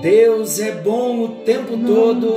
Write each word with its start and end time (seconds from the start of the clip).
Deus 0.00 0.60
é 0.60 0.72
bom 0.72 1.20
o 1.24 1.28
tempo 1.44 1.76
todo 1.78 2.36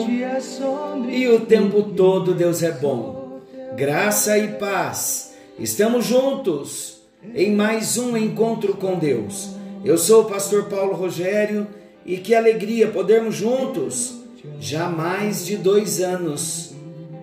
e 1.09 1.27
o 1.27 1.41
tempo 1.41 1.83
todo 1.83 2.33
Deus 2.33 2.63
é 2.63 2.71
bom. 2.71 3.39
Graça 3.75 4.37
e 4.37 4.47
paz. 4.49 5.33
Estamos 5.57 6.05
juntos 6.05 7.01
em 7.35 7.53
mais 7.53 7.97
um 7.97 8.15
encontro 8.15 8.75
com 8.75 8.97
Deus. 8.97 9.49
Eu 9.83 9.97
sou 9.97 10.23
o 10.23 10.25
pastor 10.25 10.65
Paulo 10.65 10.95
Rogério 10.95 11.67
e 12.05 12.17
que 12.17 12.33
alegria 12.33 12.87
podermos 12.87 13.35
juntos, 13.35 14.15
já 14.59 14.89
mais 14.89 15.45
de 15.45 15.57
dois 15.57 15.99
anos, 15.99 16.73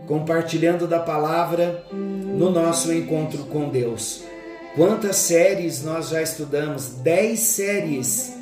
compartilhando 0.07 0.87
da 0.87 1.01
palavra 1.01 1.85
no 1.93 2.51
nosso 2.51 2.93
encontro 2.93 3.45
com 3.45 3.69
Deus. 3.69 4.23
Quantas 4.75 5.17
séries 5.17 5.83
nós 5.83 6.11
já 6.11 6.21
estudamos? 6.21 6.89
Dez 7.03 7.41
séries 7.41 8.37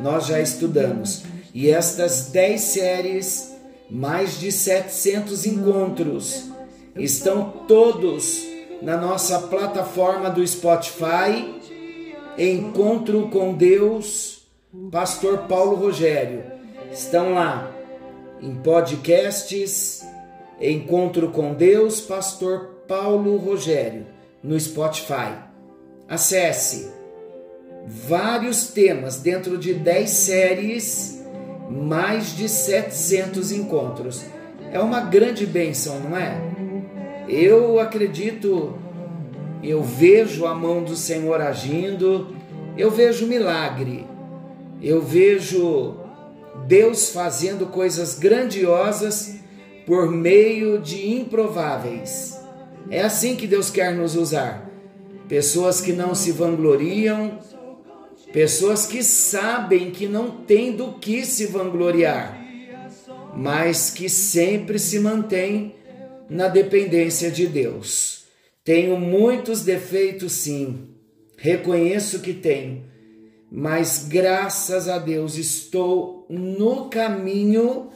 nós 0.00 0.26
já 0.26 0.40
estudamos. 0.40 1.35
E 1.56 1.70
estas 1.70 2.26
dez 2.26 2.60
séries, 2.60 3.56
mais 3.88 4.38
de 4.38 4.52
700 4.52 5.46
encontros, 5.46 6.50
estão 6.94 7.50
todos 7.66 8.46
na 8.82 8.98
nossa 8.98 9.38
plataforma 9.38 10.28
do 10.28 10.46
Spotify. 10.46 11.54
Encontro 12.36 13.30
com 13.30 13.54
Deus, 13.54 14.46
Pastor 14.92 15.46
Paulo 15.48 15.76
Rogério. 15.76 16.44
Estão 16.92 17.32
lá 17.32 17.74
em 18.38 18.54
podcasts, 18.56 20.04
Encontro 20.60 21.30
com 21.30 21.54
Deus, 21.54 22.02
Pastor 22.02 22.82
Paulo 22.86 23.38
Rogério, 23.38 24.04
no 24.42 24.60
Spotify. 24.60 25.38
Acesse 26.06 26.90
vários 27.86 28.66
temas 28.66 29.20
dentro 29.20 29.56
de 29.56 29.72
10 29.72 30.10
séries, 30.10 31.15
mais 31.70 32.36
de 32.36 32.48
700 32.48 33.52
encontros. 33.52 34.24
É 34.72 34.80
uma 34.80 35.00
grande 35.00 35.46
bênção, 35.46 36.00
não 36.00 36.16
é? 36.16 36.40
Eu 37.28 37.80
acredito, 37.80 38.74
eu 39.62 39.82
vejo 39.82 40.46
a 40.46 40.54
mão 40.54 40.82
do 40.82 40.94
Senhor 40.94 41.40
agindo, 41.40 42.34
eu 42.76 42.90
vejo 42.90 43.26
milagre, 43.26 44.06
eu 44.82 45.02
vejo 45.02 45.96
Deus 46.66 47.10
fazendo 47.10 47.66
coisas 47.66 48.18
grandiosas 48.18 49.36
por 49.86 50.10
meio 50.10 50.78
de 50.78 51.10
improváveis. 51.10 52.40
É 52.90 53.02
assim 53.02 53.34
que 53.34 53.46
Deus 53.46 53.70
quer 53.70 53.94
nos 53.94 54.14
usar 54.14 54.66
pessoas 55.28 55.80
que 55.80 55.92
não 55.92 56.14
se 56.14 56.32
vangloriam, 56.32 57.38
pessoas 58.36 58.84
que 58.84 59.02
sabem 59.02 59.90
que 59.90 60.06
não 60.06 60.30
tem 60.30 60.76
do 60.76 60.92
que 60.92 61.24
se 61.24 61.46
vangloriar, 61.46 62.38
mas 63.34 63.88
que 63.88 64.10
sempre 64.10 64.78
se 64.78 65.00
mantêm 65.00 65.74
na 66.28 66.46
dependência 66.46 67.30
de 67.30 67.46
Deus. 67.46 68.26
Tenho 68.62 69.00
muitos 69.00 69.62
defeitos, 69.62 70.34
sim, 70.34 70.90
reconheço 71.38 72.20
que 72.20 72.34
tenho, 72.34 72.84
mas 73.50 74.06
graças 74.06 74.86
a 74.86 74.98
Deus 74.98 75.38
estou 75.38 76.26
no 76.28 76.90
caminho 76.90 77.88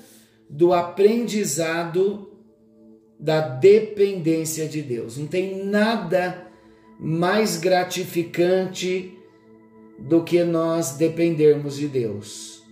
do 0.48 0.72
aprendizado 0.72 2.32
da 3.18 3.42
dependência 3.42 4.66
de 4.66 4.80
Deus. 4.80 5.18
Não 5.18 5.26
tem 5.26 5.66
nada 5.66 6.46
mais 6.98 7.58
gratificante 7.58 9.19
do 10.00 10.24
que 10.24 10.42
nós 10.42 10.92
dependermos 10.92 11.76
de 11.76 11.86
Deus. 11.86 12.62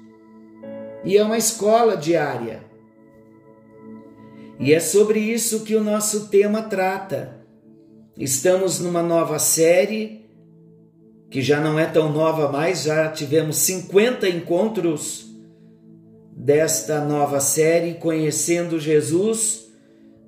E 1.04 1.16
é 1.16 1.22
uma 1.22 1.38
escola 1.38 1.96
diária. 1.96 2.64
E 4.58 4.72
é 4.72 4.80
sobre 4.80 5.20
isso 5.20 5.64
que 5.64 5.76
o 5.76 5.84
nosso 5.84 6.28
tema 6.28 6.62
trata. 6.62 7.36
Estamos 8.16 8.80
numa 8.80 9.02
nova 9.02 9.38
série, 9.38 10.26
que 11.30 11.40
já 11.42 11.60
não 11.60 11.78
é 11.78 11.86
tão 11.86 12.10
nova 12.10 12.50
mais, 12.50 12.82
já 12.82 13.08
tivemos 13.08 13.56
50 13.58 14.28
encontros 14.28 15.28
desta 16.32 17.04
nova 17.04 17.38
série, 17.38 17.94
Conhecendo 17.94 18.80
Jesus, 18.80 19.68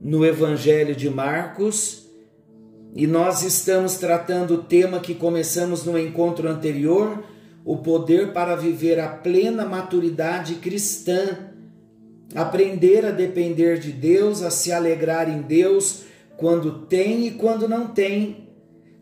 no 0.01 0.25
Evangelho 0.25 0.95
de 0.95 1.11
Marcos 1.11 2.10
e 2.95 3.07
nós 3.07 3.43
estamos 3.43 3.97
tratando 3.97 4.55
o 4.55 4.63
tema 4.63 5.01
que 5.01 5.15
começamos 5.15 5.85
no 5.85 5.99
encontro 5.99 6.49
anterior, 6.49 7.23
o 7.65 7.79
poder 7.79 8.33
para 8.33 8.57
viver 8.57 8.99
a 8.99 9.09
plena 9.09 9.65
maturidade 9.65 10.57
cristã, 10.57 11.51
aprender 12.35 13.07
a 13.07 13.11
depender 13.11 13.79
de 13.79 13.93
Deus, 13.93 14.43
a 14.43 14.51
se 14.51 14.73
alegrar 14.73 15.29
em 15.29 15.43
Deus 15.43 16.05
quando 16.37 16.87
tem 16.87 17.27
e 17.27 17.31
quando 17.33 17.69
não 17.69 17.89
tem, 17.89 18.49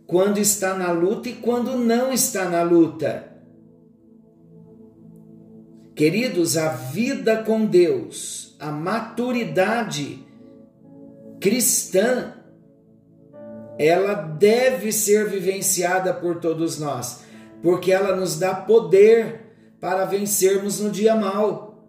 quando 0.06 0.38
está 0.38 0.74
na 0.74 0.90
luta 0.90 1.28
e 1.28 1.34
quando 1.34 1.76
não 1.76 2.12
está 2.12 2.48
na 2.48 2.62
luta. 2.62 3.26
Queridos, 5.94 6.56
a 6.56 6.68
vida 6.68 7.42
com 7.42 7.64
Deus, 7.64 8.54
a 8.60 8.70
maturidade 8.70 10.24
cristã 11.40 12.37
ela 13.78 14.14
deve 14.14 14.90
ser 14.90 15.28
vivenciada 15.28 16.12
por 16.12 16.36
todos 16.36 16.78
nós, 16.78 17.20
porque 17.62 17.92
ela 17.92 18.16
nos 18.16 18.38
dá 18.38 18.52
poder 18.52 19.40
para 19.80 20.04
vencermos 20.04 20.80
no 20.80 20.90
dia 20.90 21.14
mal. 21.14 21.86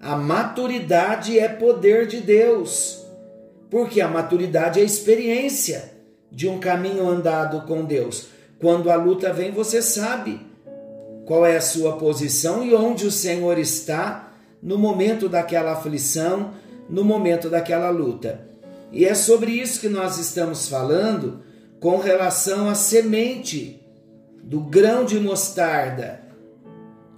A 0.00 0.16
maturidade 0.16 1.38
é 1.38 1.48
poder 1.48 2.06
de 2.06 2.20
Deus, 2.20 3.06
porque 3.70 4.00
a 4.00 4.08
maturidade 4.08 4.80
é 4.80 4.82
a 4.82 4.86
experiência 4.86 5.92
de 6.30 6.48
um 6.48 6.58
caminho 6.58 7.06
andado 7.06 7.66
com 7.66 7.84
Deus. 7.84 8.28
Quando 8.58 8.90
a 8.90 8.96
luta 8.96 9.32
vem, 9.32 9.50
você 9.50 9.82
sabe 9.82 10.40
qual 11.26 11.44
é 11.44 11.56
a 11.56 11.60
sua 11.60 11.98
posição 11.98 12.64
e 12.64 12.74
onde 12.74 13.06
o 13.06 13.10
Senhor 13.10 13.58
está 13.58 14.32
no 14.62 14.78
momento 14.78 15.28
daquela 15.28 15.72
aflição, 15.72 16.52
no 16.88 17.04
momento 17.04 17.50
daquela 17.50 17.90
luta. 17.90 18.51
E 18.92 19.06
é 19.06 19.14
sobre 19.14 19.52
isso 19.52 19.80
que 19.80 19.88
nós 19.88 20.18
estamos 20.18 20.68
falando 20.68 21.42
com 21.80 21.98
relação 21.98 22.68
à 22.68 22.74
semente 22.74 23.80
do 24.44 24.60
grão 24.60 25.04
de 25.04 25.18
mostarda, 25.18 26.20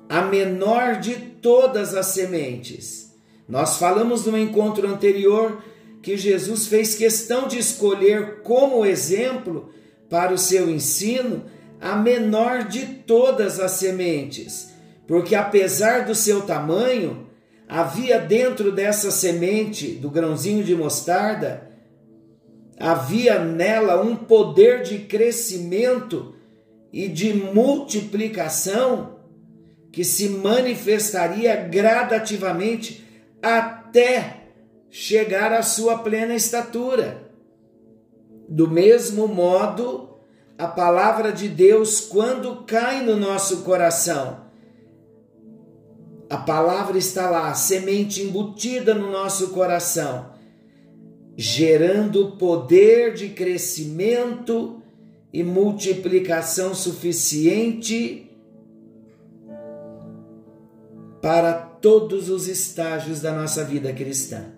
a 0.08 0.22
menor 0.22 1.00
de 1.00 1.16
todas 1.16 1.94
as 1.94 2.06
sementes. 2.06 3.12
Nós 3.48 3.76
falamos 3.76 4.24
no 4.24 4.38
encontro 4.38 4.88
anterior 4.88 5.62
que 6.00 6.16
Jesus 6.16 6.66
fez 6.66 6.94
questão 6.94 7.48
de 7.48 7.58
escolher 7.58 8.42
como 8.42 8.86
exemplo 8.86 9.70
para 10.08 10.32
o 10.32 10.38
seu 10.38 10.70
ensino 10.70 11.44
a 11.80 11.96
menor 11.96 12.64
de 12.64 12.86
todas 12.86 13.58
as 13.58 13.72
sementes, 13.72 14.70
porque 15.06 15.34
apesar 15.34 16.04
do 16.04 16.14
seu 16.14 16.42
tamanho, 16.42 17.23
havia 17.68 18.18
dentro 18.18 18.70
dessa 18.70 19.10
semente 19.10 19.92
do 19.92 20.10
grãozinho 20.10 20.62
de 20.62 20.74
mostarda, 20.74 21.70
havia 22.78 23.38
nela 23.38 24.02
um 24.02 24.16
poder 24.16 24.82
de 24.82 24.98
crescimento 25.00 26.34
e 26.92 27.08
de 27.08 27.32
multiplicação 27.32 29.18
que 29.90 30.04
se 30.04 30.28
manifestaria 30.28 31.54
gradativamente 31.56 33.04
até 33.42 34.44
chegar 34.90 35.52
à 35.52 35.62
sua 35.62 35.98
plena 35.98 36.34
estatura. 36.34 37.30
Do 38.48 38.70
mesmo 38.70 39.26
modo, 39.26 40.18
a 40.56 40.66
palavra 40.66 41.32
de 41.32 41.48
Deus, 41.48 42.00
quando 42.00 42.64
cai 42.64 43.02
no 43.02 43.16
nosso 43.16 43.62
coração, 43.62 44.43
a 46.28 46.36
palavra 46.36 46.96
está 46.98 47.28
lá, 47.28 47.52
semente 47.54 48.22
embutida 48.22 48.94
no 48.94 49.10
nosso 49.10 49.50
coração, 49.50 50.30
gerando 51.36 52.32
poder 52.32 53.14
de 53.14 53.30
crescimento 53.30 54.82
e 55.32 55.42
multiplicação 55.42 56.74
suficiente 56.74 58.30
para 61.20 61.52
todos 61.54 62.28
os 62.28 62.48
estágios 62.48 63.20
da 63.20 63.32
nossa 63.32 63.64
vida 63.64 63.92
cristã. 63.92 64.52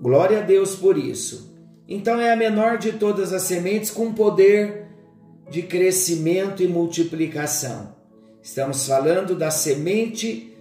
Glória 0.00 0.38
a 0.38 0.42
Deus 0.42 0.74
por 0.74 0.96
isso. 0.96 1.54
Então 1.88 2.20
é 2.20 2.32
a 2.32 2.36
menor 2.36 2.78
de 2.78 2.92
todas 2.92 3.32
as 3.32 3.42
sementes 3.42 3.90
com 3.90 4.12
poder 4.12 4.86
de 5.50 5.62
crescimento 5.62 6.62
e 6.62 6.68
multiplicação. 6.68 7.95
Estamos 8.46 8.86
falando 8.86 9.34
da 9.34 9.50
semente 9.50 10.56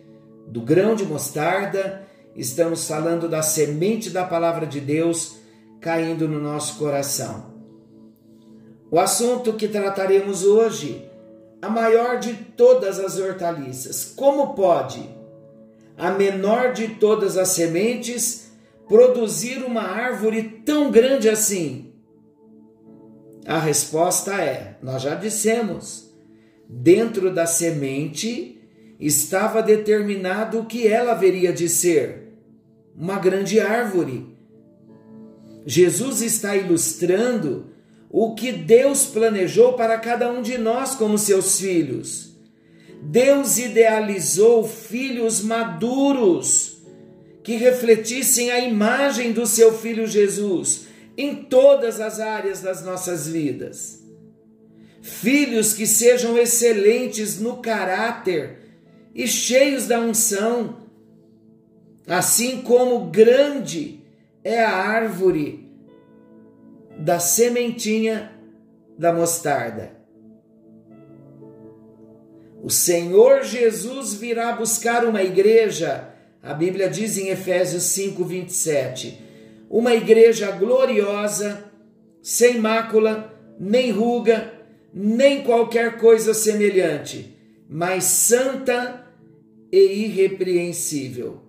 do 0.48 0.60
grão 0.60 0.96
de 0.96 1.06
mostarda, 1.06 2.08
estamos 2.36 2.88
falando 2.88 3.30
da 3.30 3.44
semente 3.44 4.10
da 4.10 4.26
palavra 4.26 4.66
de 4.66 4.82
Deus 4.82 5.36
caindo 5.80 6.28
no 6.28 6.42
nosso 6.42 6.80
coração. 6.80 7.54
O 8.90 9.00
assunto 9.00 9.54
que 9.54 9.68
trataremos 9.68 10.44
hoje, 10.44 11.08
a 11.62 11.70
maior 11.70 12.18
de 12.18 12.34
todas 12.34 13.00
as 13.00 13.20
hortaliças. 13.20 14.04
Como 14.16 14.56
pode 14.56 15.08
a 15.96 16.10
menor 16.10 16.74
de 16.74 16.88
todas 16.96 17.38
as 17.38 17.50
sementes 17.50 18.52
produzir 18.88 19.64
uma 19.64 19.84
árvore 19.84 20.64
tão 20.66 20.90
grande 20.90 21.30
assim? 21.30 21.94
A 23.46 23.60
resposta 23.60 24.34
é: 24.42 24.76
nós 24.82 25.04
já 25.04 25.14
dissemos, 25.14 26.15
dentro 26.68 27.34
da 27.34 27.46
semente 27.46 28.62
estava 29.00 29.62
determinado 29.62 30.60
o 30.60 30.66
que 30.66 30.88
ela 30.88 31.12
haveria 31.12 31.52
de 31.52 31.68
ser 31.68 32.34
uma 32.96 33.20
grande 33.20 33.60
árvore. 33.60 34.26
Jesus 35.66 36.22
está 36.22 36.56
ilustrando 36.56 37.68
o 38.10 38.34
que 38.36 38.52
Deus 38.52 39.06
planejou 39.06 39.74
para 39.74 39.98
cada 39.98 40.32
um 40.32 40.42
de 40.42 40.58
nós 40.58 40.96
como 40.96 41.18
seus 41.18 41.60
filhos. 41.60 42.36
Deus 43.02 43.58
idealizou 43.58 44.68
filhos 44.68 45.42
maduros 45.42 46.78
que 47.44 47.58
refletissem 47.58 48.52
a 48.52 48.60
imagem 48.60 49.32
do 49.32 49.46
seu 49.46 49.78
filho 49.78 50.08
Jesus 50.08 50.88
em 51.18 51.36
todas 51.36 52.00
as 52.02 52.20
áreas 52.20 52.62
das 52.62 52.84
nossas 52.84 53.28
vidas. 53.28 54.05
Filhos 55.06 55.72
que 55.72 55.86
sejam 55.86 56.36
excelentes 56.36 57.40
no 57.40 57.58
caráter 57.58 58.58
e 59.14 59.28
cheios 59.28 59.86
da 59.86 60.00
unção, 60.00 60.78
assim 62.08 62.64
como 62.64 63.12
grande 63.12 64.04
é 64.44 64.64
a 64.64 64.72
árvore 64.72 65.70
da 66.98 67.20
sementinha 67.20 68.32
da 68.98 69.14
mostarda. 69.14 69.92
O 72.64 72.72
Senhor 72.72 73.44
Jesus 73.44 74.16
virá 74.16 74.54
buscar 74.54 75.06
uma 75.06 75.22
igreja, 75.22 76.16
a 76.42 76.52
Bíblia 76.52 76.90
diz 76.90 77.16
em 77.16 77.28
Efésios 77.28 77.84
5, 77.84 78.24
27, 78.26 79.22
uma 79.70 79.94
igreja 79.94 80.50
gloriosa, 80.50 81.64
sem 82.24 82.58
mácula, 82.58 83.32
nem 83.60 83.92
ruga, 83.92 84.55
nem 84.98 85.44
qualquer 85.44 85.98
coisa 85.98 86.34
semelhante, 86.34 87.38
mas 87.70 88.06
santa 88.06 89.06
e 89.70 90.06
irrepreensível. 90.06 91.42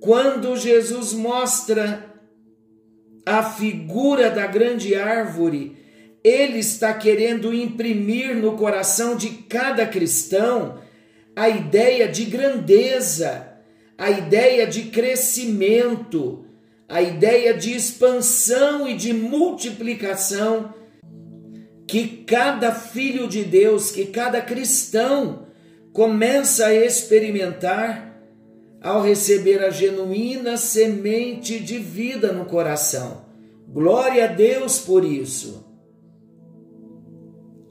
Quando 0.00 0.56
Jesus 0.56 1.12
mostra 1.12 2.12
a 3.24 3.44
figura 3.44 4.30
da 4.30 4.48
grande 4.48 4.96
árvore, 4.96 5.76
ele 6.24 6.58
está 6.58 6.92
querendo 6.92 7.54
imprimir 7.54 8.34
no 8.34 8.56
coração 8.56 9.14
de 9.14 9.28
cada 9.48 9.86
cristão 9.86 10.80
a 11.36 11.48
ideia 11.48 12.08
de 12.08 12.24
grandeza, 12.24 13.48
a 13.96 14.10
ideia 14.10 14.66
de 14.66 14.84
crescimento, 14.84 16.44
a 16.88 17.00
ideia 17.00 17.54
de 17.54 17.76
expansão 17.76 18.88
e 18.88 18.94
de 18.94 19.12
multiplicação 19.12 20.74
que 21.88 22.06
cada 22.06 22.70
filho 22.70 23.26
de 23.26 23.42
Deus, 23.42 23.90
que 23.90 24.04
cada 24.04 24.42
cristão 24.42 25.46
começa 25.90 26.66
a 26.66 26.74
experimentar 26.74 28.22
ao 28.82 29.02
receber 29.02 29.64
a 29.64 29.70
genuína 29.70 30.58
semente 30.58 31.58
de 31.58 31.78
vida 31.78 32.30
no 32.30 32.44
coração. 32.44 33.24
Glória 33.66 34.24
a 34.24 34.26
Deus 34.26 34.78
por 34.78 35.02
isso. 35.02 35.66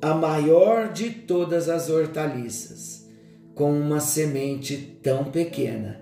A 0.02 0.16
maior 0.16 0.92
de 0.92 1.12
todas 1.12 1.70
as 1.70 1.88
hortaliças, 1.88 3.08
com 3.54 3.72
uma 3.72 4.00
semente 4.00 5.00
tão 5.04 5.26
pequena, 5.26 6.02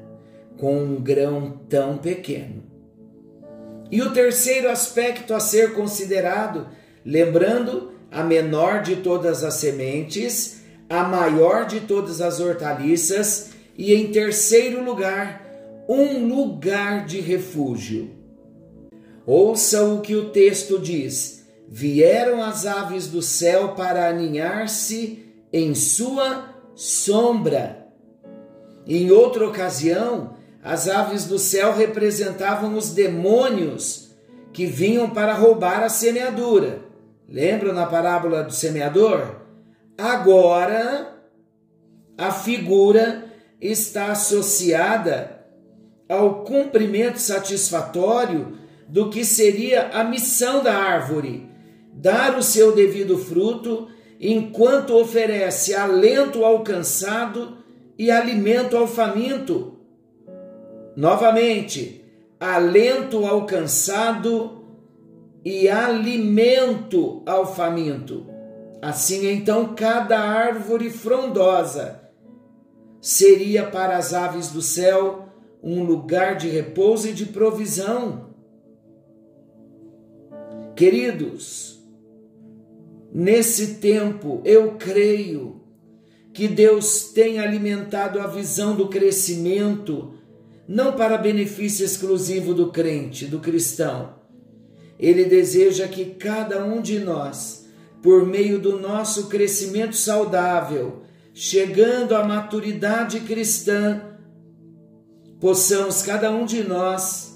com 0.57 0.77
um 0.77 1.01
grão 1.01 1.59
tão 1.67 1.97
pequeno. 1.97 2.63
E 3.91 4.01
o 4.01 4.13
terceiro 4.13 4.69
aspecto 4.69 5.33
a 5.33 5.39
ser 5.41 5.73
considerado, 5.73 6.67
lembrando, 7.05 7.94
a 8.15 8.23
menor 8.23 8.81
de 8.81 8.95
todas 8.95 9.43
as 9.43 9.55
sementes, 9.55 10.61
a 10.89 11.03
maior 11.03 11.65
de 11.65 11.81
todas 11.81 12.21
as 12.21 12.39
hortaliças 12.39 13.49
e, 13.77 13.93
em 13.93 14.09
terceiro 14.09 14.81
lugar, 14.81 15.45
um 15.89 16.25
lugar 16.25 17.05
de 17.05 17.19
refúgio. 17.19 18.09
Ouça 19.27 19.83
o 19.83 19.99
que 19.99 20.15
o 20.15 20.29
texto 20.29 20.79
diz: 20.79 21.45
Vieram 21.67 22.41
as 22.41 22.65
aves 22.65 23.07
do 23.07 23.21
céu 23.21 23.73
para 23.75 24.07
aninhar-se 24.07 25.25
em 25.51 25.75
sua 25.75 26.55
sombra. 26.73 27.85
Em 28.87 29.11
outra 29.11 29.45
ocasião, 29.45 30.37
as 30.63 30.87
aves 30.87 31.25
do 31.25 31.37
céu 31.37 31.75
representavam 31.75 32.77
os 32.77 32.91
demônios 32.91 34.11
que 34.53 34.65
vinham 34.65 35.09
para 35.09 35.33
roubar 35.33 35.83
a 35.83 35.89
semeadura. 35.89 36.85
Lembra 37.27 37.73
na 37.73 37.85
parábola 37.85 38.43
do 38.43 38.53
semeador? 38.53 39.41
Agora, 39.97 41.15
a 42.17 42.31
figura 42.31 43.25
está 43.59 44.11
associada 44.11 45.45
ao 46.07 46.43
cumprimento 46.43 47.19
satisfatório 47.19 48.57
do 48.87 49.09
que 49.09 49.25
seria 49.25 49.89
a 49.89 50.03
missão 50.03 50.61
da 50.61 50.75
árvore, 50.75 51.49
dar 51.93 52.37
o 52.37 52.43
seu 52.43 52.75
devido 52.75 53.17
fruto 53.17 53.87
enquanto 54.19 54.95
oferece 54.95 55.73
alento 55.73 56.45
ao 56.45 56.63
cansado 56.63 57.57
e 57.97 58.11
alimento 58.11 58.77
ao 58.77 58.87
faminto. 58.87 59.79
Novamente, 60.95 62.05
alento 62.39 63.25
ao 63.25 63.45
cansado 63.45 64.64
e 65.45 65.69
alimento 65.69 67.21
ao 67.23 67.53
faminto. 67.53 68.25
Assim 68.81 69.27
então, 69.27 69.75
cada 69.75 70.19
árvore 70.19 70.89
frondosa 70.89 72.01
seria 72.99 73.63
para 73.67 73.95
as 73.95 74.11
aves 74.15 74.49
do 74.49 74.61
céu 74.63 75.29
um 75.61 75.83
lugar 75.83 76.35
de 76.35 76.49
repouso 76.49 77.09
e 77.09 77.13
de 77.13 77.27
provisão. 77.27 78.33
Queridos, 80.75 81.79
nesse 83.13 83.75
tempo 83.75 84.41
eu 84.43 84.73
creio 84.73 85.61
que 86.33 86.47
Deus 86.47 87.11
tem 87.13 87.39
alimentado 87.39 88.19
a 88.19 88.27
visão 88.27 88.75
do 88.75 88.89
crescimento, 88.89 90.15
não 90.67 90.93
para 90.93 91.17
benefício 91.17 91.85
exclusivo 91.85 92.53
do 92.53 92.71
crente, 92.71 93.25
do 93.25 93.39
cristão. 93.39 94.24
Ele 94.99 95.25
deseja 95.25 95.87
que 95.87 96.05
cada 96.05 96.63
um 96.63 96.81
de 96.81 96.99
nós, 96.99 97.65
por 98.01 98.25
meio 98.25 98.59
do 98.59 98.79
nosso 98.79 99.27
crescimento 99.27 99.95
saudável, 99.95 101.03
chegando 101.33 102.15
à 102.15 102.23
maturidade 102.23 103.19
cristã, 103.21 104.01
possamos 105.39 106.01
cada 106.01 106.31
um 106.31 106.45
de 106.45 106.63
nós 106.63 107.35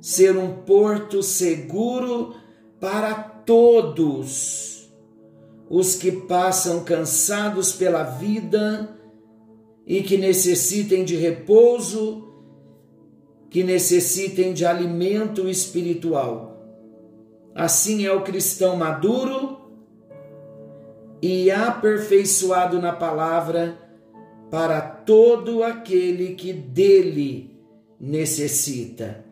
ser 0.00 0.36
um 0.36 0.62
porto 0.62 1.22
seguro 1.22 2.34
para 2.78 3.14
todos 3.14 4.74
os 5.68 5.94
que 5.94 6.12
passam 6.12 6.84
cansados 6.84 7.72
pela 7.72 8.02
vida 8.02 8.94
e 9.86 10.02
que 10.02 10.16
necessitem 10.16 11.04
de 11.04 11.16
repouso, 11.16 12.28
que 13.48 13.64
necessitem 13.64 14.52
de 14.52 14.66
alimento 14.66 15.48
espiritual. 15.48 16.53
Assim 17.54 18.04
é 18.04 18.12
o 18.12 18.22
cristão 18.22 18.76
maduro 18.76 19.60
e 21.22 21.50
aperfeiçoado 21.50 22.80
na 22.80 22.92
palavra 22.92 23.78
para 24.50 24.80
todo 24.80 25.62
aquele 25.62 26.34
que 26.34 26.52
dele 26.52 27.56
necessita. 27.98 29.24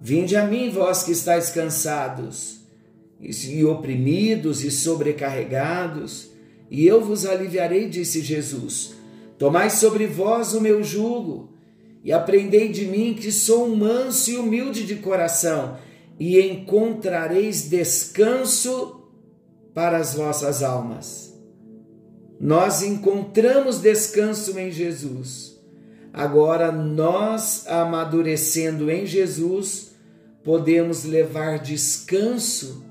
Vinde 0.00 0.36
a 0.36 0.46
mim, 0.46 0.70
vós 0.70 1.02
que 1.02 1.12
estáis 1.12 1.50
cansados 1.50 2.62
e 3.20 3.64
oprimidos 3.64 4.64
e 4.64 4.70
sobrecarregados, 4.70 6.30
e 6.70 6.86
eu 6.86 7.00
vos 7.00 7.24
aliviarei, 7.24 7.88
disse 7.88 8.20
Jesus. 8.20 8.94
Tomai 9.38 9.70
sobre 9.70 10.06
vós 10.06 10.54
o 10.54 10.60
meu 10.60 10.82
jugo 10.82 11.52
e 12.02 12.12
aprendei 12.12 12.68
de 12.68 12.86
mim 12.86 13.14
que 13.14 13.30
sou 13.30 13.68
manso 13.68 14.30
e 14.30 14.36
humilde 14.36 14.84
de 14.84 14.96
coração, 14.96 15.78
e 16.18 16.40
encontrareis 16.40 17.68
descanso 17.68 19.02
para 19.74 19.98
as 19.98 20.14
vossas 20.14 20.62
almas. 20.62 21.32
Nós 22.38 22.82
encontramos 22.82 23.78
descanso 23.80 24.58
em 24.58 24.70
Jesus. 24.70 25.60
Agora, 26.12 26.70
nós, 26.70 27.66
amadurecendo 27.66 28.90
em 28.90 29.06
Jesus, 29.06 29.94
podemos 30.44 31.04
levar 31.04 31.58
descanso, 31.58 32.84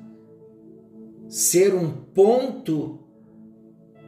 ser 1.27 1.73
um 1.73 1.91
ponto 1.91 2.99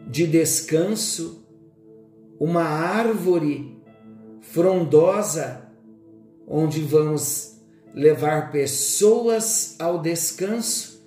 de 0.08 0.26
descanso, 0.26 1.46
uma 2.40 2.64
árvore 2.64 3.78
frondosa 4.42 5.70
onde 6.48 6.82
vamos 6.82 7.53
levar 7.94 8.52
pessoas 8.52 9.76
ao 9.80 10.00
descanso, 10.00 11.02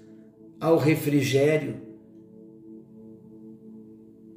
ao 0.61 0.79
refrigério. 0.79 1.81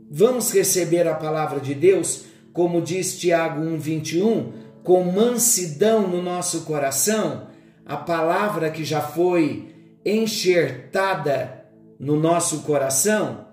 Vamos 0.09 0.51
receber 0.51 1.07
a 1.07 1.13
palavra 1.13 1.59
de 1.59 1.75
Deus, 1.75 2.25
como 2.51 2.81
diz 2.81 3.19
Tiago 3.19 3.61
1:21, 3.61 4.51
com 4.83 5.03
mansidão 5.03 6.07
no 6.07 6.21
nosso 6.21 6.61
coração, 6.61 7.47
a 7.85 7.95
palavra 7.95 8.71
que 8.71 8.83
já 8.83 9.01
foi 9.01 9.75
enxertada 10.03 11.65
no 11.99 12.15
nosso 12.15 12.61
coração, 12.61 13.45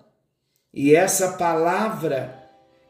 e 0.73 0.95
essa 0.95 1.33
palavra 1.33 2.43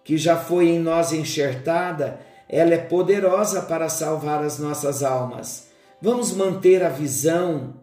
que 0.04 0.16
já 0.16 0.36
foi 0.36 0.68
em 0.68 0.78
nós 0.78 1.12
enxertada, 1.12 2.20
ela 2.48 2.74
é 2.74 2.78
poderosa 2.78 3.62
para 3.62 3.88
salvar 3.88 4.44
as 4.44 4.58
nossas 4.58 5.02
almas. 5.02 5.65
Vamos 6.00 6.32
manter 6.32 6.82
a 6.82 6.88
visão 6.88 7.74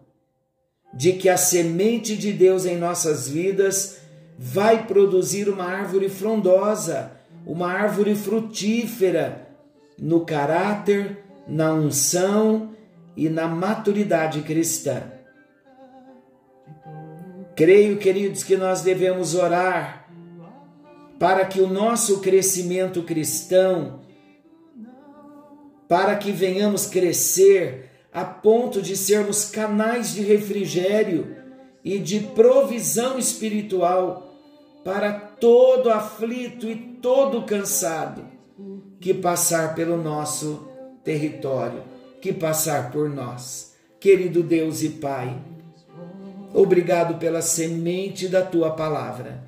de 0.93 1.13
que 1.13 1.27
a 1.27 1.37
semente 1.37 2.15
de 2.15 2.31
Deus 2.31 2.65
em 2.65 2.77
nossas 2.77 3.27
vidas 3.27 3.99
vai 4.37 4.85
produzir 4.85 5.49
uma 5.49 5.65
árvore 5.65 6.09
frondosa, 6.09 7.11
uma 7.45 7.71
árvore 7.71 8.15
frutífera 8.15 9.47
no 9.97 10.25
caráter, 10.25 11.23
na 11.47 11.73
unção 11.73 12.73
e 13.17 13.29
na 13.29 13.47
maturidade 13.47 14.41
cristã. 14.41 15.03
Creio, 17.55 17.97
queridos, 17.97 18.43
que 18.43 18.55
nós 18.55 18.81
devemos 18.81 19.35
orar 19.35 20.07
para 21.19 21.45
que 21.45 21.61
o 21.61 21.67
nosso 21.67 22.19
crescimento 22.19 23.03
cristão, 23.03 24.01
para 25.87 26.15
que 26.15 26.31
venhamos 26.31 26.85
crescer 26.87 27.92
a 28.13 28.23
ponto 28.23 28.81
de 28.81 28.95
sermos 28.95 29.45
canais 29.45 30.13
de 30.13 30.21
refrigério 30.21 31.35
e 31.83 31.97
de 31.99 32.19
provisão 32.19 33.17
espiritual 33.17 34.33
para 34.83 35.11
todo 35.13 35.89
aflito 35.89 36.69
e 36.69 36.75
todo 36.75 37.43
cansado 37.43 38.25
que 38.99 39.13
passar 39.13 39.75
pelo 39.75 39.97
nosso 39.97 40.67
território, 41.03 41.83
que 42.21 42.31
passar 42.31 42.91
por 42.91 43.09
nós. 43.09 43.73
Querido 43.99 44.43
Deus 44.43 44.83
e 44.83 44.89
Pai, 44.89 45.41
Obrigado 46.53 47.15
pela 47.15 47.41
semente 47.41 48.27
da 48.27 48.43
tua 48.43 48.71
palavra. 48.71 49.43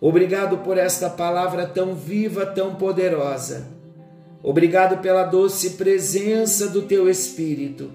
Obrigado 0.00 0.58
por 0.58 0.78
esta 0.78 1.10
palavra 1.10 1.66
tão 1.66 1.94
viva, 1.94 2.46
tão 2.46 2.76
poderosa. 2.76 3.66
Obrigado 4.42 5.00
pela 5.02 5.24
doce 5.24 5.70
presença 5.70 6.68
do 6.68 6.82
teu 6.82 7.08
Espírito, 7.08 7.90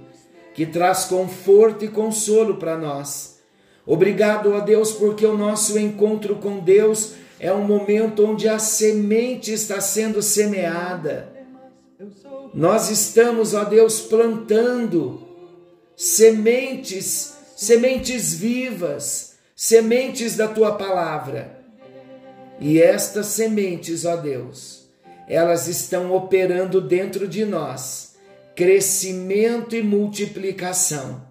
que 0.54 0.66
traz 0.66 1.06
conforto 1.06 1.84
e 1.86 1.88
consolo 1.88 2.58
para 2.58 2.78
nós. 2.78 3.40
Obrigado, 3.86 4.54
ó 4.54 4.60
Deus, 4.60 4.92
porque 4.92 5.26
o 5.26 5.38
nosso 5.38 5.78
encontro 5.78 6.36
com 6.36 6.60
Deus 6.60 7.14
é 7.40 7.52
um 7.54 7.66
momento 7.66 8.26
onde 8.26 8.48
a 8.48 8.60
semente 8.60 9.52
está 9.52 9.82
sendo 9.82 10.22
semeada. 10.22 11.34
Nós 12.54 12.90
estamos, 12.90 13.54
ó 13.54 13.64
Deus, 13.64 14.00
plantando 14.02 15.22
sementes 15.96 17.36
sementes 17.56 18.34
vivas, 18.34 19.36
sementes 19.56 20.36
da 20.36 20.48
tua 20.48 20.74
palavra. 20.74 21.64
E 22.60 22.82
estas 22.82 23.28
sementes, 23.28 24.06
ó 24.06 24.18
Deus, 24.18 24.85
elas 25.28 25.68
estão 25.68 26.14
operando 26.14 26.80
dentro 26.82 27.28
de 27.28 27.46
nós 27.46 28.16
crescimento 28.56 29.76
e 29.76 29.84
multiplicação. 29.84 31.22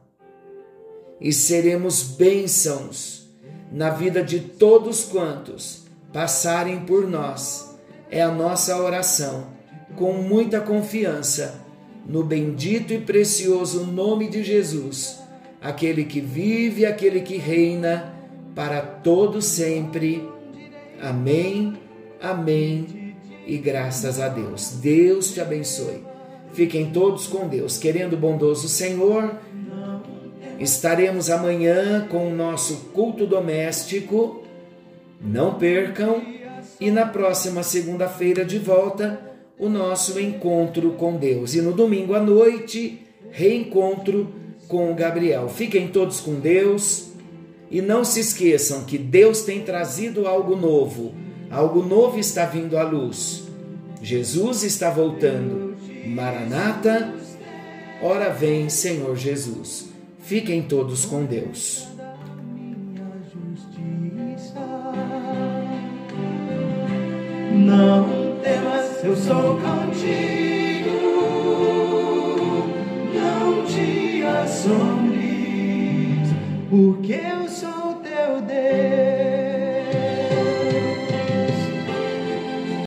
E 1.21 1.33
seremos 1.33 2.03
bênçãos 2.03 3.31
na 3.73 3.91
vida 3.91 4.23
de 4.23 4.41
todos 4.41 5.05
quantos 5.05 5.85
passarem 6.13 6.81
por 6.81 7.09
nós. 7.09 7.75
É 8.11 8.21
a 8.21 8.31
nossa 8.31 8.77
oração, 8.77 9.47
com 9.97 10.13
muita 10.13 10.61
confiança, 10.61 11.61
no 12.07 12.23
bendito 12.23 12.93
e 12.93 13.01
precioso 13.01 13.87
nome 13.87 14.29
de 14.29 14.45
Jesus 14.45 15.25
aquele 15.65 16.05
que 16.05 16.21
vive, 16.21 16.85
aquele 16.85 17.23
que 17.23 17.39
reina 17.39 18.15
para 18.55 18.83
todo 18.83 19.41
sempre. 19.41 20.29
Amém. 21.01 21.73
Amém. 22.21 23.04
E 23.47 23.59
graças 23.59 24.21
a 24.21 24.29
Deus. 24.29 24.79
Deus 24.81 25.33
te 25.33 25.41
abençoe. 25.41 26.03
Fiquem 26.53 26.91
todos 26.91 27.27
com 27.27 27.49
Deus. 27.49 27.77
Querendo 27.77 28.15
o 28.15 28.17
bondoso 28.17 28.69
Senhor, 28.69 29.37
estaremos 30.59 31.29
amanhã 31.29 32.07
com 32.09 32.31
o 32.31 32.35
nosso 32.35 32.91
culto 32.93 33.27
doméstico. 33.27 34.43
Não 35.21 35.55
percam. 35.55 36.23
E 36.81 36.91
na 36.91 37.07
próxima 37.07 37.63
segunda-feira 37.63 38.45
de 38.45 38.59
volta, 38.59 39.21
o 39.59 39.69
nosso 39.69 40.19
encontro 40.19 40.93
com 40.93 41.17
Deus. 41.17 41.55
E 41.55 41.61
no 41.61 41.73
domingo 41.73 42.15
à 42.15 42.21
noite, 42.21 43.01
reencontro 43.31 44.33
com 44.69 44.95
Gabriel. 44.95 45.49
Fiquem 45.49 45.89
todos 45.89 46.21
com 46.21 46.35
Deus 46.35 47.13
e 47.71 47.81
não 47.81 48.05
se 48.05 48.21
esqueçam 48.21 48.85
que 48.85 48.99
Deus 48.99 49.43
tem 49.43 49.63
trazido 49.63 50.27
algo 50.27 50.57
novo. 50.57 51.15
Algo 51.51 51.83
novo 51.83 52.19
está 52.19 52.47
vindo 52.47 52.77
à 52.77 52.83
luz. 52.83 53.45
Jesus 54.03 54.63
está 54.63 54.91
voltando. 54.91 55.75
Maranata, 56.07 57.15
ora 58.03 58.31
vem, 58.31 58.69
Senhor 58.69 59.17
Jesus. 59.17 59.89
Fiquem 60.19 60.63
todos 60.63 61.05
com 61.05 61.25
Deus. 61.25 61.87
Não 67.55 68.09
temas, 68.43 69.05
eu 69.05 69.17
sou 69.17 69.61
contigo. 69.61 70.91
Não 73.15 73.65
te 73.65 74.23
assombres, 74.23 76.29
porque 76.69 77.15
eu 77.15 77.49
sou 77.49 77.95
teu 78.03 78.43
Deus. 78.43 79.04